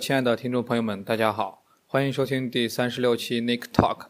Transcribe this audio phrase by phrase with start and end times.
[0.00, 4.06] 亲爱的听众朋友们，大家好，欢迎收听第三十六期 Nick Talk。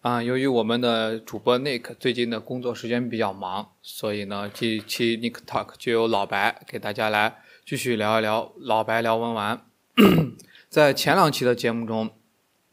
[0.00, 7.36] 啊，由于我们的主播 Nick 最近的工作时间比较忙，所以呢，这一期 Nick Talk 就由老白给大家来
[7.66, 9.66] 继续聊一聊老白聊文玩。
[10.70, 12.10] 在前两期的节目中，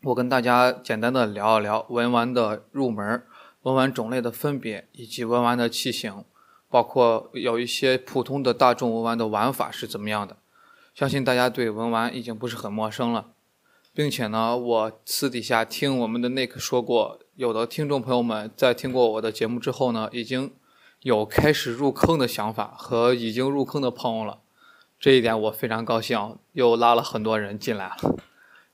[0.03, 3.21] 我跟大家简单的聊一聊文玩的入门、
[3.63, 6.23] 文玩种类的分别以及文玩的器型，
[6.69, 10.38] 包括有一些普通的大众文玩的玩法是怎么样的。
[10.93, 13.27] 相信大家对文玩已经不是很陌生了，
[13.93, 20.52] 并且呢，我私底下听我们的 Nick 说过，有的听众朋友们在听过我的节目之后呢，已经
[21.02, 24.39] 有开始入坑的想法和已经入坑的朋友了，
[25.00, 28.16] 这一点我非常高兴，又拉了很多人进来了。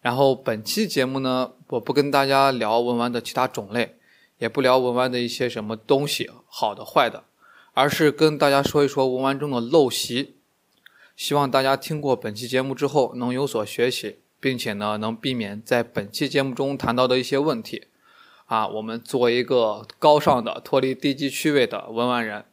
[0.02, 3.96] 然后本期节目呢，我不跟大家聊文玩的其他种类，
[4.40, 7.24] 也不聊文玩的一些什么东西好的坏的，
[7.74, 10.35] 而是跟大家说一说文玩中的陋习。
[11.16, 17.88] 希望大家听过本期节目之后能有所学习，并且呢能避免在本期节目中谈到的一些问题。
[18.46, 22.46] 啊，我们做一个高尚的、脱离低级趣味的文玩人。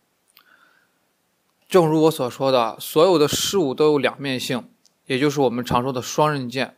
[1.68, 4.68] 正如我所说的，所有的事物都有两面性，
[5.06, 6.76] 也就是我们常说的双刃剑。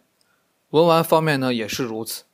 [0.71, 2.25] 文玩方面呢也是如此。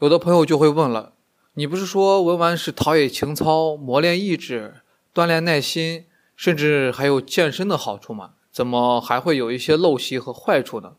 [0.00, 1.14] 有的朋友就会问了：
[1.54, 4.82] 你不是说文玩是陶冶情操、磨练意志、
[5.14, 8.32] 锻炼耐心，甚至还有健身的好处吗？
[8.50, 10.94] 怎么还会有一些陋习和坏处呢？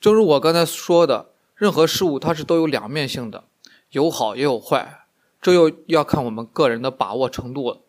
[0.00, 3.44] 正如我刚才说的，任何事物它是都有两面性的，
[3.90, 5.06] 有好也有坏，
[5.40, 7.80] 这又要看我们个人的把握程度了。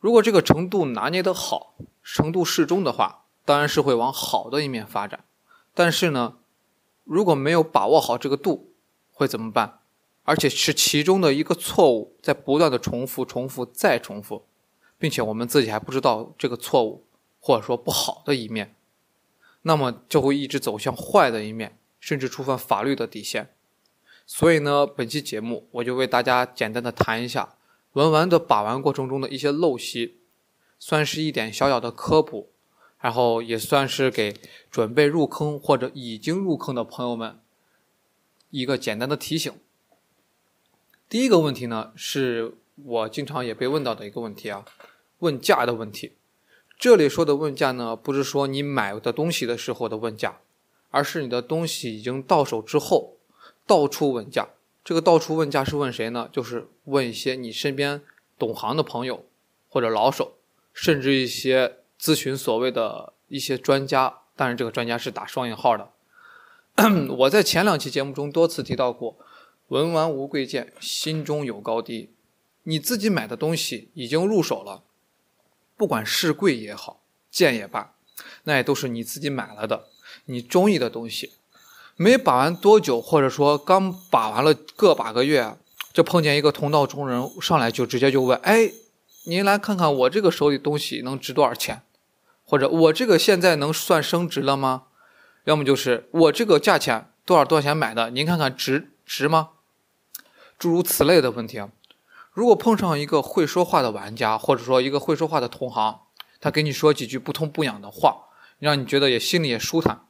[0.00, 5.24] 如果这个程度拿捏得好，程度适中的话，当然是会往好的一面发展。
[5.74, 6.36] 但是呢，
[7.04, 8.72] 如果没有把握好这个度，
[9.12, 9.80] 会怎么办？
[10.24, 14.44] 而且是其中的一个错误在不断的重复、重复再重复，
[14.98, 17.04] 并且我们自己还不知道这个错误。
[17.46, 18.74] 或者说不好的一面，
[19.62, 23.54] 那么就会一直走向坏的一面，甚至触犯法律的底线。
[24.26, 27.54] 所以呢，本期节目我就为大家简单的谈一下
[27.92, 30.16] 文玩的把玩过程中的一些陋习，
[30.80, 32.50] 算是一点小小的科普，
[32.98, 34.34] 然后也算是给
[34.68, 37.38] 准备入坑或者已经入坑的朋友们
[38.50, 39.52] 一个简单的提醒。
[41.08, 44.64] 第一个问题呢，是我经常也被问到的一个问题啊，
[45.20, 46.14] 问价的问题。
[46.78, 50.40] 这里说的问价呢，不是说你买的东西的时候的问价，
[50.90, 53.16] 而是你的东西已经到手之后，
[53.66, 54.48] 到处问价。
[54.84, 56.28] 这个到处问价是问谁呢？
[56.30, 58.02] 就是问一些你身边
[58.38, 59.24] 懂行的朋友，
[59.68, 60.34] 或者老手，
[60.72, 64.18] 甚至一些咨询所谓的一些专家。
[64.36, 65.90] 当然，这个专家是打双引号的。
[67.16, 69.16] 我在前两期节目中多次提到过，
[69.68, 72.10] 文玩无贵贱，心中有高低。
[72.64, 74.82] 你自己买的东西已经入手了。
[75.76, 77.94] 不管是贵也好，贱也罢，
[78.44, 79.84] 那也都是你自己买了的，
[80.24, 81.32] 你中意的东西。
[81.96, 85.56] 没把玩多久，或者说刚把玩了个把个月，
[85.92, 88.70] 就碰见一个同道中人上来就直接就问：“哎，
[89.24, 91.82] 您来看看我这个手里东西能值多少钱？
[92.44, 94.84] 或者我这个现在能算升值了吗？
[95.44, 99.50] 要么就是我这个价钱多少多少钱买的，您看看值值吗？
[100.58, 101.70] 诸如此类的问题啊。”
[102.36, 106.00] 如果碰上一个会说话的玩家，或者说一个会说话的同行，
[106.38, 108.26] 他给你说几句不痛不痒的话，
[108.58, 110.02] 让你觉得也心里也舒坦，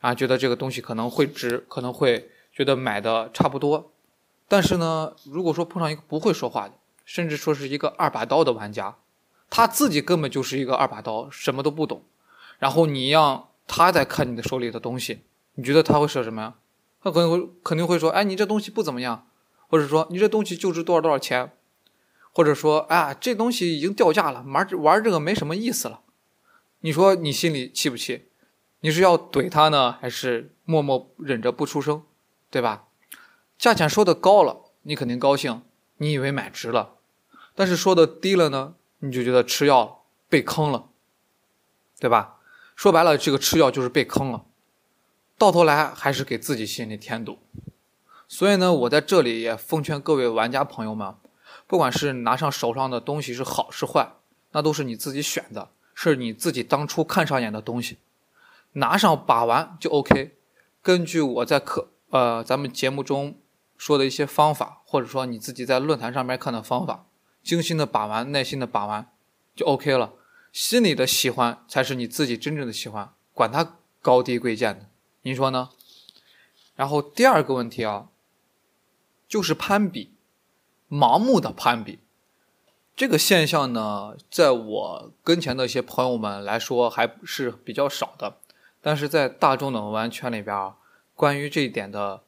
[0.00, 3.92] 啊，觉得这个东西可能会值，可能会觉得买的差不多。
[4.48, 6.72] 但是呢，如果说碰上一个不会说话的，
[7.04, 8.96] 甚至说是一个二把刀的玩家，
[9.50, 12.02] 他自己根本就是一个二把刀，什么都不懂，
[12.58, 15.20] 然后你让他在看你的手里的东西，
[15.56, 16.54] 你觉得他会说什么呀？
[17.02, 19.26] 他可能会肯定会说，哎，你这东西不怎么样，
[19.68, 21.52] 或者说你这东西就值多少多少钱。
[22.34, 26.00] 或者说，啊，这东西已经掉价了，玩玩这个没什么意思了。
[26.80, 28.26] 你说你心里气不气？
[28.80, 32.02] 你是要怼他呢，还是默默忍着不出声，
[32.50, 32.88] 对吧？
[33.56, 35.62] 价钱说的高了，你肯定高兴，
[35.98, 36.96] 你以为买值了；
[37.54, 39.96] 但是说的低了呢，你就觉得吃药了，
[40.28, 40.88] 被坑了，
[42.00, 42.40] 对吧？
[42.74, 44.44] 说白了，这个吃药就是被坑了，
[45.38, 47.38] 到头来还是给自己心里添堵。
[48.26, 51.14] 所以呢，我在这里也奉劝各位玩家朋友们。
[51.66, 54.12] 不管是拿上手上的东西是好是坏，
[54.52, 57.98] 那都是你自己选的，是你自己当初看上眼的东西，
[58.72, 60.36] 拿上把玩就 OK。
[60.82, 63.38] 根据我在课呃咱们节目中
[63.78, 67.06] 说的一些方法，或者说你自己在论坛上面看的方法，
[67.42, 69.10] 精心的把玩，耐心的把玩
[69.56, 70.12] 就 OK 了。
[70.52, 74.86] 心里的喜欢才是你自己真正的喜欢，管它高低贵贱的，
[75.22, 75.70] 您说呢？
[76.76, 78.08] 然后第二个问题啊，
[79.26, 80.13] 就是攀比。
[80.94, 81.98] 盲目的攀比，
[82.94, 88.36] 这个现象呢，在我跟前的一些朋友们来说还是比较少的，
[88.80, 90.76] 但是在大众的玩圈里边啊，
[91.16, 92.22] 关于这一点的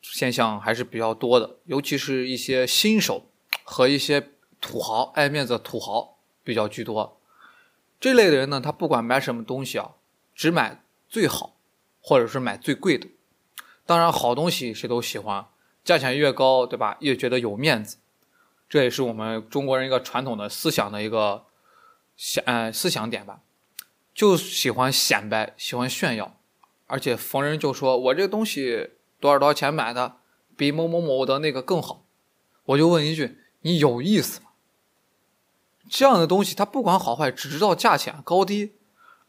[0.00, 3.26] 现象还是比较多的，尤其是一些新手
[3.62, 7.20] 和一些土豪爱面子的土豪比较居多。
[8.00, 9.92] 这类的人呢，他不管买什么东西啊，
[10.34, 11.54] 只买最好，
[12.00, 13.06] 或者是买最贵的。
[13.86, 15.46] 当然，好东西谁都喜欢，
[15.84, 16.96] 价钱越高，对吧？
[17.00, 17.98] 越觉得有面子。
[18.68, 21.44] 这也是我们中国人一个传统的思想的一个
[22.16, 23.40] 想呃思想点吧，
[24.14, 26.36] 就喜欢显摆，喜欢炫耀，
[26.86, 28.90] 而且逢人就说我这东西
[29.20, 30.16] 多少多少钱买的，
[30.56, 32.04] 比某某某的那个更好。
[32.64, 34.46] 我就问一句，你有意思吗？
[35.90, 38.72] 这样的东西，它不管好坏，只知道价钱高低，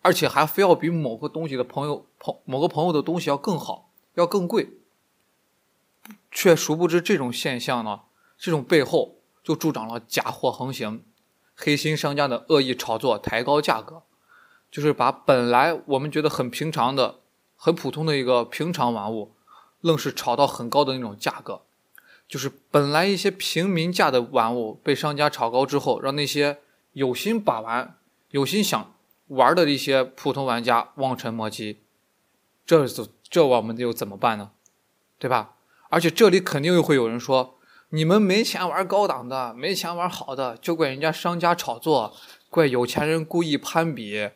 [0.01, 4.69] 而且还非要比某个东西的朋友朋某个朋友的东西要更好，要更贵，
[6.33, 8.01] 却殊不知这种现象呢，
[8.37, 11.03] 这种背后就助长了假货横行，
[11.55, 14.01] 黑心商家的恶意炒作，抬高价格，
[14.71, 17.19] 就是把本来我们觉得很平常的、
[17.55, 19.35] 很普通的一个平常玩物，
[19.81, 21.61] 愣是炒到很高的那种价格。
[22.27, 26.59] 就是本来一些平民价的玩物被商家炒高之后，让那些
[26.93, 27.97] 有心把玩、
[28.31, 28.95] 有心想
[29.27, 31.81] 玩的一些普通玩家望尘莫及，
[32.65, 32.87] 这
[33.29, 34.51] 这我们又怎么办呢？
[35.19, 35.53] 对吧？
[35.93, 37.59] 而且这里肯定又会有人说，
[37.89, 42.17] 你们没钱玩高档的，没钱玩好的，就怪人家商家炒作，
[42.49, 44.31] 怪有钱人故意攀比。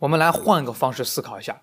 [0.00, 1.62] 我们来换个方式思考一下，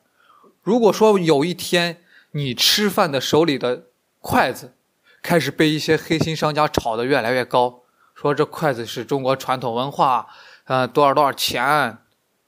[0.61, 2.01] 如果说有一天
[2.31, 3.87] 你吃饭的手里的
[4.21, 4.73] 筷子，
[5.21, 7.81] 开始被一些黑心商家炒得越来越高，
[8.15, 10.27] 说这筷子是中国传统文化，
[10.63, 11.97] 呃，多少多少钱？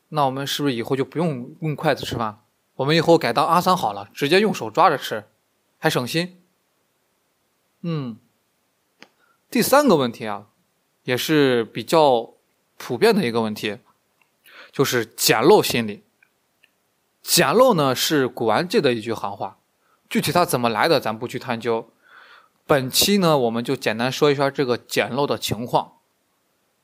[0.07, 2.39] 那我们是不是以后就不用用筷子吃饭？
[2.75, 5.25] 我们以后改当阿三好了，直接用手抓着吃，
[5.85, 6.41] 还省心。
[7.83, 8.17] 嗯，
[9.51, 10.47] 第三个问题啊，
[11.03, 12.33] 也是比较
[12.75, 13.77] 普遍的一个问题，
[14.71, 16.03] 就是捡漏心理。
[17.21, 19.59] 捡漏呢是古玩界的一句行话，
[20.09, 21.91] 具体它怎么来的，咱不去探究。
[22.65, 25.99] 本期呢，我们就简单说一下这个捡漏的情况。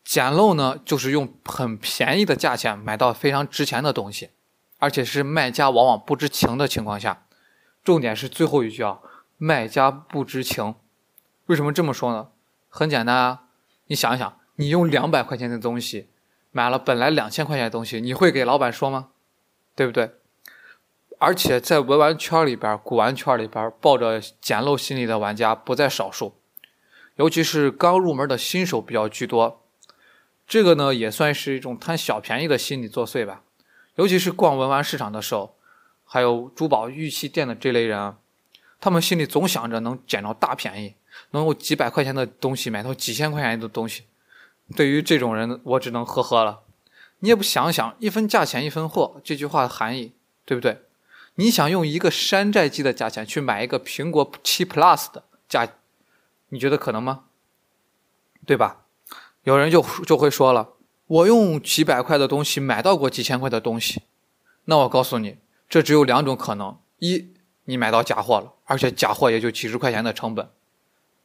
[0.03, 4.29] 捡漏呢，就是用很便宜的价钱买到非常值钱的东西，
[4.77, 7.25] 而且是卖家往往不知情的情况下。
[7.83, 8.99] 重点是最后一句啊，
[9.37, 10.75] 卖家不知情。
[11.47, 12.29] 为什么这么说呢？
[12.69, 13.43] 很简单啊，
[13.87, 16.09] 你想一想，你用两百块钱的东西
[16.51, 19.09] 买了本来两千块钱的东西，你会给老板说吗？
[19.75, 20.11] 对不对？
[21.17, 26.35] 而且在文玩圈里边，古玩圈里边，抱着捡漏心理的玩家不在少数，
[27.15, 29.63] 尤其是刚入门的新手比较居多。
[30.47, 33.43] 这个呢，也算是一种贪小便宜的心理作祟吧。
[33.95, 35.55] 尤其是逛文玩市场的时候，
[36.13, 38.17] 还有珠宝玉器店的这类人，
[38.81, 40.93] 他们心里总想着能捡着大便宜，
[41.29, 44.03] 能用几百块钱的东西买到几千块钱的东西。
[44.75, 46.63] 对于这种人，我只能呵呵了。
[47.19, 50.11] 你也不想想“一分价钱一分货”这句话的含义，
[50.43, 50.81] 对不对？
[51.35, 55.65] 你想用一个山寨机的价钱去买一个苹果七 Plus 的价，
[56.49, 57.23] 你觉得可能吗？
[58.45, 58.81] 对吧？
[59.45, 60.71] 有人就就会说了，
[61.07, 64.01] 我用几百块的东西买到过几千块的东西，
[64.65, 65.37] 那我告诉你，
[65.71, 70.47] 这只有两种可能：一，你买到假货了，而且假货也就几十块钱的成本；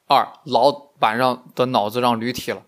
[0.07, 2.63] 二，老板让的脑子让驴踢了。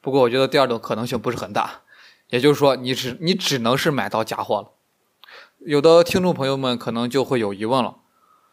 [0.00, 1.80] 不过我觉得第二种可能性不是很大，
[2.28, 4.70] 也就是说，你只你只能是买到假货了。
[5.58, 7.96] 有的听众朋友们可能就会有疑问了，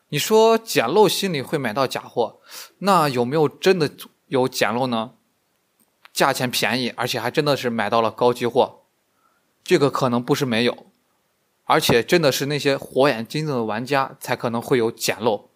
[0.09, 2.39] 你说捡漏心理会买到假货，
[2.79, 3.91] 那有没有真的
[4.25, 5.11] 有捡漏呢？
[6.11, 8.85] 价钱便宜，而且还真的是买到了高级货，
[9.63, 10.87] 这个可能不是没有，
[11.71, 15.49] 而且真的是那些火眼金睛的玩家才可能会有捡漏，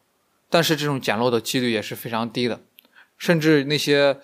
[0.49, 2.61] 但是这种捡漏的几率也是非常低的，
[3.17, 4.19] 甚至那些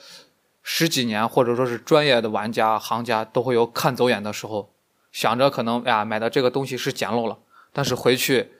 [0.64, 4.72] 十几年或者说是专业的玩家行家都会有看走眼的时候。
[5.12, 7.40] 想着可能哎呀，买的这个东西是捡漏了，
[7.74, 8.54] 但是回去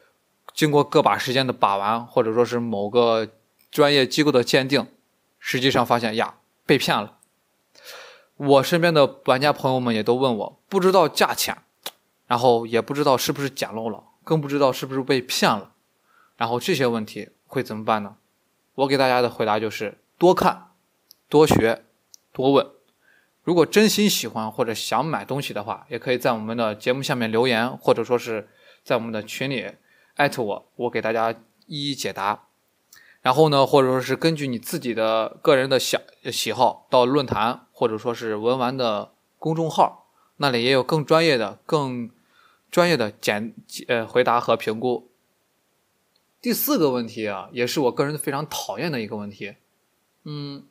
[0.54, 3.30] 经过个把时间的把玩，或者说是某个
[3.72, 4.86] 专业机构的鉴定，
[5.40, 6.36] 实际上发现呀，
[6.66, 7.20] 被骗了。
[8.36, 11.60] 我身边的玩家朋友们也都问我，不知道价钱，
[12.32, 15.74] 然后也不知道是不是捡漏了，更不知道是不是被骗了。
[16.38, 18.16] 然后这些问题会怎么办呢？
[18.76, 20.68] 我给大家的回答就是：多看、
[21.28, 21.84] 多学、
[22.32, 22.66] 多问。
[23.44, 28.48] 如果真心喜欢或者想买东西的话，也可以在我们的节目下面留言，或者说是
[28.82, 29.70] 在我们的群里
[30.16, 31.36] 艾特我，我给大家
[31.66, 32.46] 一一解答。
[33.22, 35.98] 然后呢，或者说是根据你自己的个人的喜
[36.32, 40.08] 喜好，到论坛或者说是文玩的公众号，
[40.38, 42.10] 那里也有更专业的、更
[42.72, 43.54] 专业的简
[43.88, 45.12] 呃回答和评估。
[46.42, 49.58] 第四个问题啊，也是我个人非常讨厌的一个问题，
[50.24, 50.64] 嗯，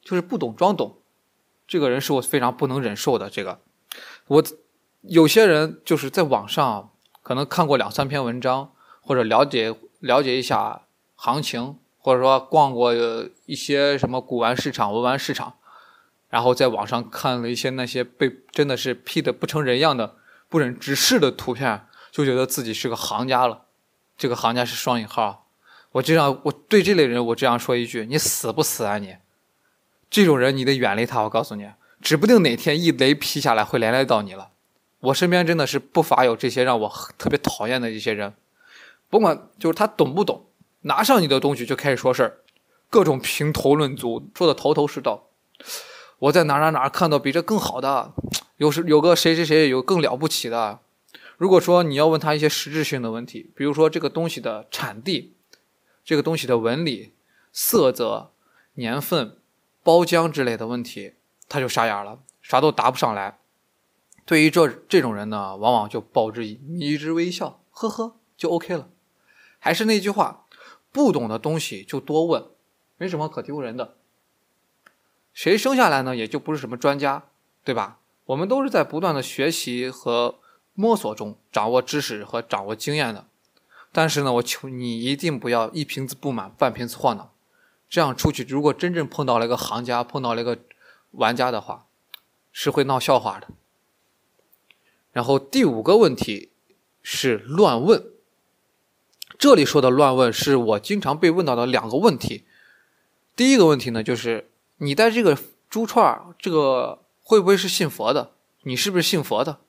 [0.00, 0.96] 就是不懂装懂。
[1.66, 3.28] 这个人是我非常不能忍受的。
[3.28, 3.60] 这个，
[4.26, 4.42] 我
[5.02, 6.90] 有些人就是在网上
[7.22, 10.82] 可能看过两三篇文章，或者了解了解一下
[11.14, 12.94] 行情，或者说逛过
[13.46, 15.54] 一些什么古玩市场、文玩市场，
[16.28, 20.16] 然后在网上看了一些那些被真的是 P 的不成人样的、
[20.52, 23.62] 不忍直视的图片，就觉得自己是个行家了。
[24.18, 25.48] 这个行家是双引号。
[25.92, 29.16] 我这样，我对这类人，我这样说一句：你死不死啊你？
[30.10, 31.22] 这种人你得远离他。
[31.22, 31.70] 我告诉你，
[32.02, 34.50] 指不定哪天一雷劈下来会连累到你了。
[35.00, 38.34] 我身边真的是不乏有这些让我特别讨厌的一些人，
[39.08, 40.44] 甭管就是他懂不懂，
[40.82, 42.40] 拿上你的东西就开始说事儿，
[42.90, 45.28] 各种评头论足，说的头头是道。
[46.18, 48.12] 我在哪哪哪看到比这更好的，
[48.62, 50.78] 有时有个谁谁谁有更了不起的。
[51.36, 55.34] 如果说你要问他一些实质性的问题，比如说这个东西的产地、
[56.04, 57.12] 这个东西的纹理、
[57.52, 58.30] 色泽、
[58.74, 59.36] 年份、
[59.82, 61.14] 包浆之类的问题，
[61.48, 63.40] 他就傻眼了，啥都答不上来。
[64.24, 68.90] 对于这这种人呢，往往就报之以迷之微笑，呵呵，就 OK 了。
[69.58, 70.46] 还是那句话，
[70.92, 72.44] 不懂的东西就多问，
[72.96, 73.96] 没什么可丢人的。
[75.32, 77.24] 谁生下来呢，也就不是什么专家，
[77.64, 77.98] 对吧？
[78.26, 80.36] 我们都是在不断的学习和
[80.74, 83.26] 摸索中掌握知识和掌握经验的。
[83.90, 87.30] 但是呢，我求你一定不要一瓶子不满半瓶子晃荡，
[87.90, 90.58] 这样出去，如果真正碰到了一个行家，碰到了一个
[91.10, 91.84] 玩家的话，
[92.50, 93.48] 是会闹笑话的。
[95.12, 96.52] 然后第五个问题
[97.02, 98.02] 是乱问。
[99.38, 102.44] 这里说的乱问是我经常被问到的两个问题。
[103.36, 104.48] 第一个问题呢，就是
[104.78, 105.36] 你在这个
[105.68, 107.01] 珠串，这个
[107.32, 108.32] 会不会是信佛的？
[108.64, 109.60] 你是不是信佛的？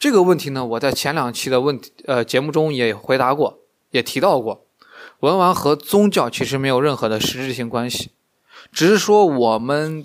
[0.00, 3.60] 这个问题呢，我在前两期的问题呃节目中也回答过，
[3.92, 4.66] 也提到过。
[5.20, 8.10] 文玩和宗教其实没有任何的实质性关系，
[8.72, 10.04] 只是说我们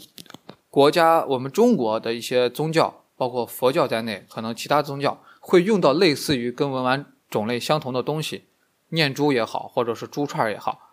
[0.70, 3.00] 国家、我们中国的一些宗教。
[3.16, 8.46] 包括佛教在内，可能其他宗教会用到类似于跟文玩种类相同的东西，
[8.90, 10.92] 念珠也好，或者是珠串也好。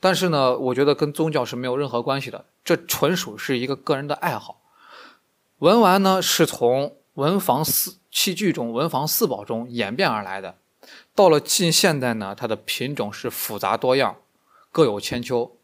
[0.00, 4.61] 但是呢，我觉得跟宗教是没有任何关系的，这纯属是一个个人的爱好。
[5.62, 10.56] 文玩呢，是从文房四器具中、文房四宝中演变而来的。
[11.14, 14.16] 到了近现代呢，它的品种是复杂多样，
[14.72, 15.56] 各有千秋。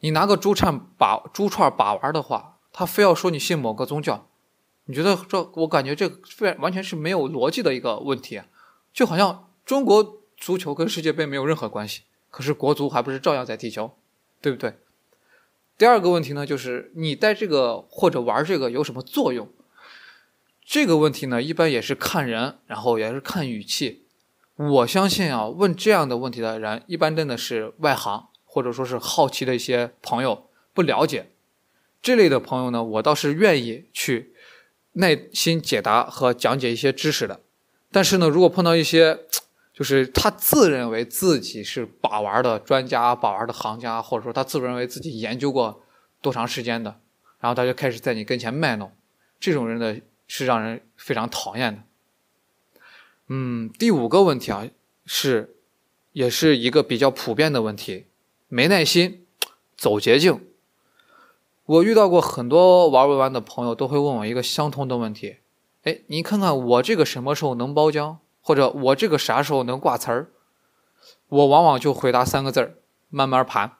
[0.00, 4.26] 你拿个珠串把珠串把玩的话，他非要说你信某个宗教。
[4.86, 5.42] 你觉得这？
[5.56, 8.40] 我感觉这非完全是没有逻辑的一个问题，
[8.94, 13.90] 就好像中国足球跟世界杯没有任何关系，可是国足还不是照样在踢球，
[14.40, 14.78] 对不对？
[15.82, 19.48] 第二个问题呢，就是你带这个或者玩这个有什么作用？
[20.64, 24.04] 这个问题呢，一般也是看人，然后也是看语气。
[24.54, 31.32] 我相信啊，问这样的问题的人，一般真的是外行，或者说是好奇的一些朋友，不了解
[32.00, 34.32] 这类的朋友呢，我倒是愿意去。
[34.92, 37.40] 耐心解答和讲解一些知识的，
[37.90, 39.18] 但是呢，如果碰到一些，
[39.72, 45.82] 就是他自认为自己是把玩的专家、把玩的行家，或者说他自认为自己研究过
[46.20, 47.00] 多长时间的，
[47.40, 48.92] 然后他就开始在你跟前卖弄，
[49.40, 51.82] 这种人呢，是让人非常讨厌的。
[53.28, 54.68] 嗯，第五个问题啊，
[55.06, 55.56] 是，
[56.12, 58.06] 也是一个比较普遍的问题，
[58.48, 59.24] 没耐心，
[59.76, 60.44] 走捷径。
[61.64, 65.36] 我遇到过很多玩文玩的朋友，都会问我一个相同的问题：
[65.84, 70.26] 哎，你看看我这个什么时候能包浆，或者我这个啥时候能挂瓷儿？
[71.28, 72.74] 我往往就回答三个字儿：
[73.08, 73.72] 慢慢盘。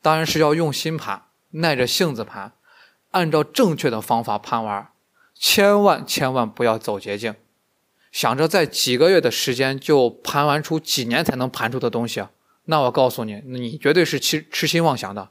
[0.00, 2.52] 当然是要用心盘，耐着性子盘，
[3.10, 4.88] 按照正确的方法盘玩，
[5.34, 7.34] 千万千万不要走捷径，
[8.12, 12.24] 想着在几个月的时间就盘玩出几年才能盘出的东西，
[12.66, 15.30] 那我告诉你，你绝对是痴痴心妄想的。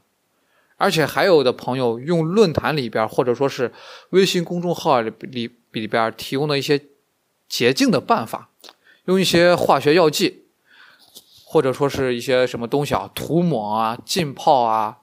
[0.75, 3.74] 而且还有的朋友用论坛里边或者说是
[4.12, 6.79] 微信公众号里里里边提供的一些
[7.47, 8.49] 捷径的办法，
[9.05, 10.45] 用一些化学药剂，
[11.45, 14.99] 或者说是一些什么东西啊，涂抹啊、浸泡啊，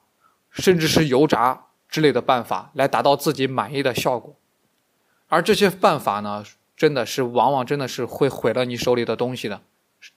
[0.51, 4.35] 甚至是油炸之类的办法来达到自己满意的效果。
[5.27, 6.43] 而这些办法呢，
[6.77, 9.61] 真的是往往真的是会毁了你手里的东西的，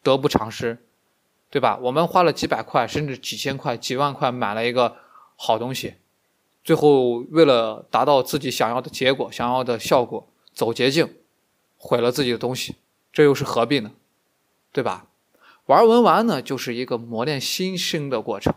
[0.03, 0.79] 得不偿失，
[1.51, 1.79] 对吧？
[1.83, 4.97] 我们花了几百块甚至几千块、几万块买了一个。
[5.41, 5.95] 好东西，
[6.65, 11.15] 最后为了达到自己想要的结果、想要的效果，走捷径，
[11.79, 12.77] 毁了自己的东西，
[13.13, 13.93] 这又是何必呢？
[14.71, 15.07] 对吧？
[15.67, 18.55] 玩文玩呢，就是一个磨练心性的过程，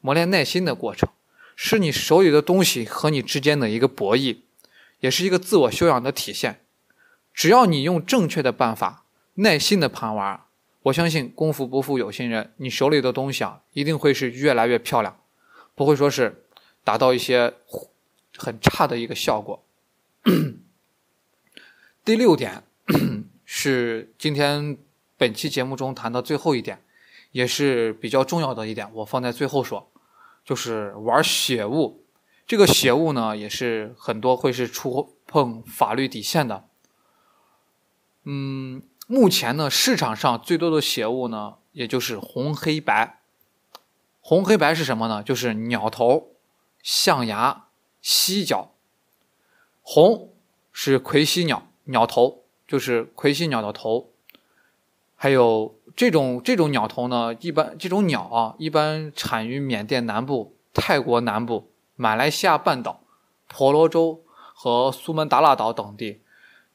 [0.00, 1.08] 磨练耐心的过程，
[1.56, 4.38] 是你手里的东西和你之间的一个博弈，
[5.00, 6.64] 也是一个自我修养的体现。
[7.32, 9.04] 只要你用正确的办法，
[9.34, 10.40] 耐心的盘玩，
[10.82, 15.18] 我相信功夫不负有心人，你手里的东西啊，一定会是越来越漂亮。
[15.74, 16.44] 不会说是
[16.84, 17.54] 达到一些
[18.36, 19.64] 很差的一个效果。
[22.04, 22.64] 第六点
[23.44, 24.76] 是今天
[25.16, 26.82] 本期节目中谈的最后一点，
[27.30, 29.88] 也是比较重要的一点，我放在最后说，
[30.44, 32.02] 就是玩血物。
[32.44, 36.64] 这个血物呢，也是很多会是触碰法律底线的。
[38.24, 43.20] 嗯，目前呢，市场上最多的血物呢，也就是红黑白。
[44.20, 45.22] 红黑白是什么呢？
[45.22, 46.32] 就是鸟头、
[46.82, 47.66] 象牙、
[48.00, 48.72] 犀角。
[49.82, 50.32] 红
[50.72, 54.10] 是魁犀鸟，鸟头就是魁犀鸟的头。
[55.16, 63.00] 还有这种这种鸟头呢，一般这种鸟啊，一般产于缅甸南部、泰国南部、马来西亚半岛、
[63.48, 66.20] 婆罗洲和苏门答腊岛等地。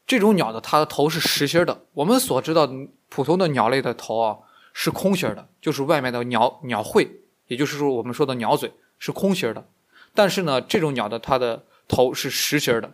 [0.05, 1.83] 这种鸟的它的头是实心的。
[1.93, 2.69] 我们所知道
[3.09, 4.37] 普通的鸟类的头啊
[4.71, 7.21] 是空心的，就是外面的鸟鸟喙。
[7.47, 9.67] 也就是说，我们说的鸟嘴是空心的，
[10.13, 12.93] 但是呢，这种鸟的它的头是实心的，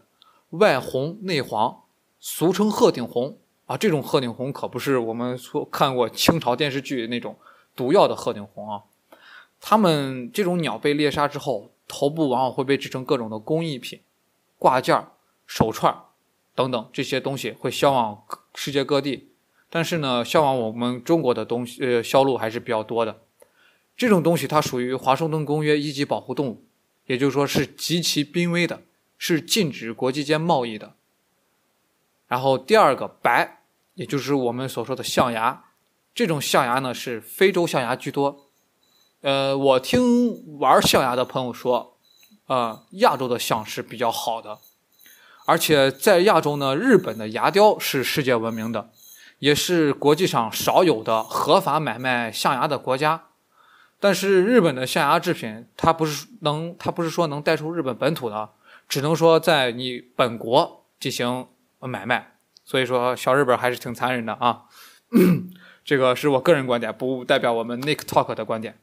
[0.49, 1.82] 外红内黄，
[2.25, 3.75] 俗称鹤顶红啊。
[3.75, 7.37] 这种鹤顶红可不是我们说看过清朝电视剧那种
[7.75, 8.83] 毒药的鹤顶红啊。
[9.59, 13.99] 它们这种鸟被猎杀之后，头部往往会被制成各种的工艺品，
[14.57, 15.05] 挂件、
[15.45, 15.93] 手串
[16.55, 18.23] 等等这些东西会销往
[18.55, 19.27] 世界各地。
[19.69, 23.19] 但是呢，销往我们中国的东西呃销路还是比较多的。
[23.97, 26.63] 这种东西它属于华盛顿公约一级保护动物，
[27.07, 28.83] 也就是说是极其濒危的，
[29.17, 30.95] 是禁止国际间贸易的。
[32.33, 33.59] 然后第二个白，
[33.93, 35.65] 也就是我们所说的象牙，
[36.15, 38.49] 这种象牙呢是非洲象牙居多。
[39.21, 41.95] 呃，我听玩象牙的朋友说，
[42.47, 44.57] 呃，亚洲的象是比较好的，
[45.45, 48.89] 而且在亚洲呢，日本的牙雕是世界闻名的，
[49.37, 53.25] 也是国际上少有的合法买卖象牙的国家。
[53.99, 58.49] 但是日本的象牙制品，它不是能，它不是说能带出日本本土的，
[58.89, 61.45] 只能说在你本国进行
[61.87, 62.37] 买卖。
[62.65, 64.63] 所以说，小日本还是挺残忍的啊。
[65.83, 68.79] 这个是我个人观点，不代表我们 Nick Talk 的观点。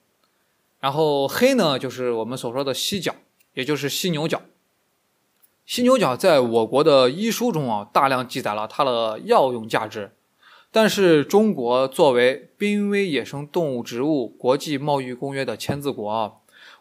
[0.81, 3.15] 然后黑呢，就是我们所说的犀角，
[3.55, 4.43] 也就是犀牛角。
[5.65, 10.13] 犀牛角在我国的医书中啊，大量记载了它的药用价值。
[10.73, 16.33] 但是中国作为濒危野生动物植物国际贸易公约的签字国啊，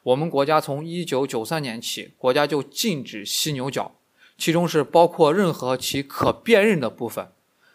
[0.04, 3.96] 我们国家从一九九三年起，国家就禁止犀牛角，
[4.40, 7.32] 其中是包括任何其可辨认的部分，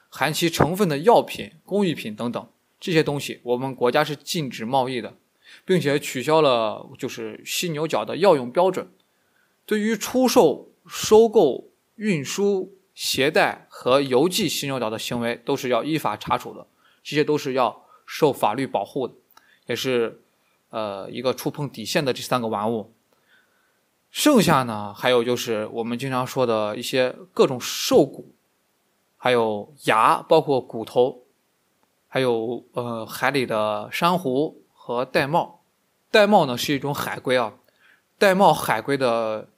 [0.08, 2.48] 含其成分的药品、工艺品等等
[2.80, 5.14] 这些东西，我们国家是禁止贸易的，
[5.64, 8.88] 并且取消了就是犀牛角的药用标准，
[9.66, 12.72] 对于出售、收购、运输。
[12.96, 16.64] 携带和邮寄犀牛角的行为都是要依法查处的，
[17.02, 19.14] 这些都是要受法律保护的，
[19.66, 20.22] 也是
[20.70, 22.94] 呃一个触碰底线的这三个玩物。
[24.14, 28.32] 剩下呢，还有就是我们经常说的一些各种兽骨，
[29.16, 31.24] 还有牙，包括骨头，
[32.06, 35.56] 还有呃海里的珊瑚和玳瑁。
[36.12, 37.54] 玳瑁呢是一种海龟啊，
[38.20, 39.48] 玳瑁海龟的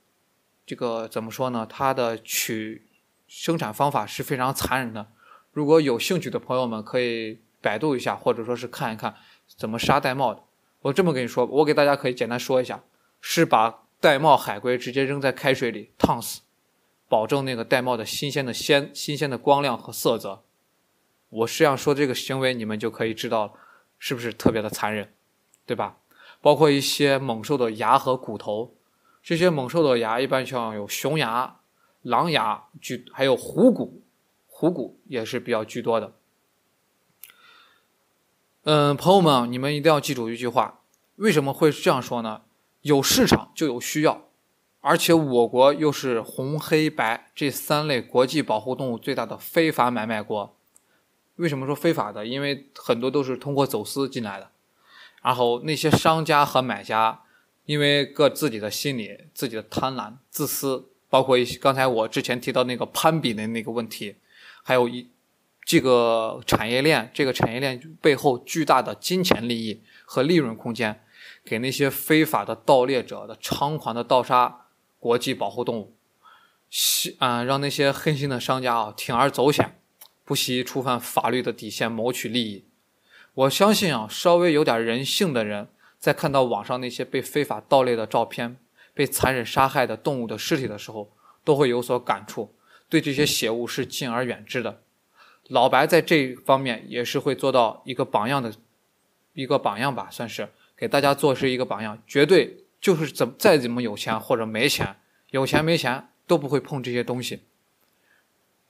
[0.65, 1.67] 这个怎么说呢？
[1.69, 2.87] 它的取
[3.29, 5.07] 生产方法是非常残忍的，
[5.53, 9.15] 如果有兴趣的朋友们可以百度一下，或者说是看一看
[9.47, 10.43] 怎么杀玳瑁的。
[10.81, 12.83] 我这么跟你说，我给大家可以简单说一下，
[13.21, 16.43] 是把玳瑁海龟直接扔在开水里烫死，
[17.09, 20.43] 保证那个玳瑁的新鲜的鲜、新鲜的光亮和色泽。
[21.29, 23.55] 我实际上说这个行为，你们就可以知道
[23.99, 25.13] 是不是特别的残忍，
[25.65, 25.97] 对吧？
[26.41, 28.75] 包括一些猛兽的牙和骨头，
[29.23, 31.57] 这些猛兽的牙一般像有熊牙。
[32.03, 34.01] 狼牙居，还有虎骨，
[34.47, 36.13] 虎骨也是比较居多的。
[38.63, 40.83] 嗯，朋友们，你们一定要记住一句话：
[41.17, 42.43] 为什么会这样说呢？
[42.87, 44.29] 有市场就有需要，
[44.81, 50.57] 而且我国又是红、黑、白这三类国际保护动物最大的非法买卖国。
[51.35, 52.25] 为什么说非法的？
[52.25, 54.53] 因为很多都是通过走私进来的。
[55.21, 57.23] 然后那些商家和买家，
[57.65, 60.87] 因为各自己的心理、自己的贪婪、自私。
[61.09, 64.17] 包括一些刚才我之前提到那个攀比的那个问题，
[64.63, 65.09] 还有一
[65.65, 71.01] 这个产业链，这个产业链背后巨大的金钱利益和利润空间，
[71.47, 74.67] 给那些非法的盗猎者的猖狂的盗杀
[74.99, 75.95] 国际保护动物，
[77.19, 79.79] 啊，让那些狠心的商家啊铤而走险，
[80.25, 82.65] 不惜触犯法律的底线谋取利益。
[83.35, 88.59] 我相信啊，稍微有点人性的人，在看到网上那些被非法盗猎的照片。
[88.95, 91.13] 被残忍杀害的动物的尸体的时候，
[91.45, 92.55] 都会有所感触，
[92.89, 94.81] 对这些血物是敬而远之的。
[95.49, 98.55] 老白在这方面也是会做到一个榜样的，
[99.35, 102.03] 一个榜样吧，算是给大家做是一个榜样。
[102.07, 104.97] 绝对就是怎再怎么有钱或者没钱，
[105.31, 107.41] 有钱没钱都不会碰这些东西。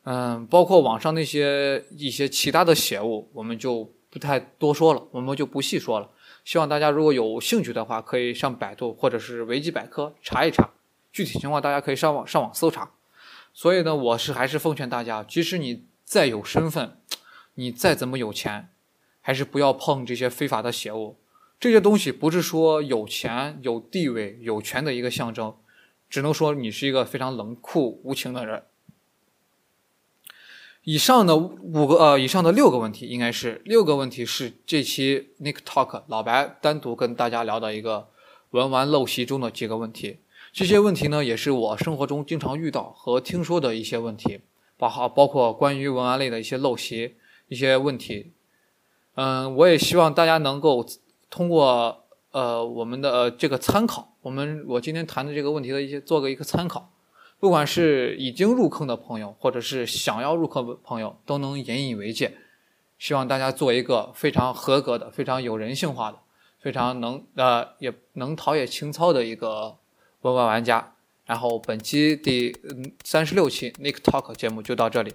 [0.04, 6.08] 嗯，包括网上那些一些其他的邪物，我们就不太多说了，我们就不细说了。
[6.44, 10.70] 希望大家如果有兴趣的话，可以上百度或者是维基百科查一查，
[11.12, 12.92] 具体情况大家可以上网上网搜查。
[13.52, 17.00] 所以呢，我是还是奉劝大家，即使你再有身份，
[17.54, 18.68] 你再怎么有钱，
[19.20, 21.16] 还是不要碰这些非法的邪物。
[21.58, 25.54] 这些东西不是说有钱、有地位、有权的一个象征，
[26.10, 28.64] 只能说你是一个非常冷酷无情的人。
[30.84, 38.08] 以上的五个呃，以上的六个问题，应该是六个问题是这期 Nick Talk 老白单独跟大家聊的一个
[38.50, 40.18] 文玩陋习中的几个问题。
[40.52, 44.40] 这些问题呢，也是我生活中经常遇到和听说的一些问题，
[44.78, 47.16] 包括包括关于文玩类的一些陋习
[47.48, 48.30] 一些问题。
[49.16, 50.86] 嗯，我也希望大家能够
[51.30, 56.92] 通过呃我们的、这个参考，我们我今天谈的这个问题的一些做个一个参考，
[57.38, 62.36] 不管是已经入坑的朋友，或者是想要入坑的朋友，都能引以为戒。
[62.98, 66.18] 希望大家做一个非常合格的、非常有人性化的、
[66.60, 69.78] 非常能呃也能陶冶情操的一个。
[70.22, 72.56] 文玩玩家，然后本期第
[73.04, 75.14] 三十六期 Nick Talk 节目就到这里。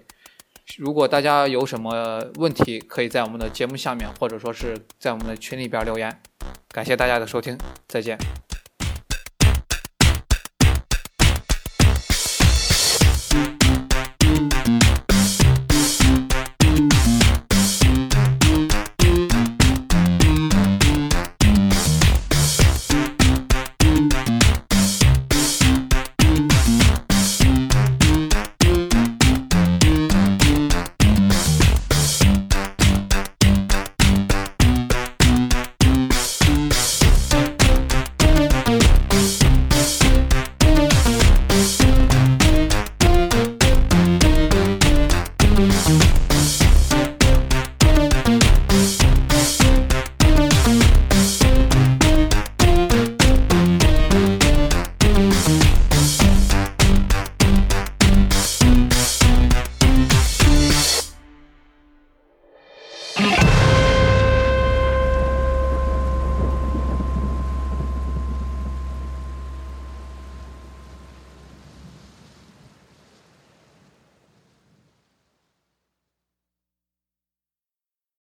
[0.78, 6.20] 如果大家有什么问题，可以在我们的节目下面，或者说是在我们的群里边留言。
[6.68, 7.56] 感谢大家的收听，
[7.88, 8.18] 再见。